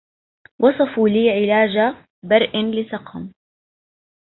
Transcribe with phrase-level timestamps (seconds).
[0.59, 3.31] وصفوا لي علاج برء لسقم